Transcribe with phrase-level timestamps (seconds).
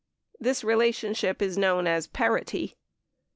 [0.39, 2.75] This relationship is known as "parity."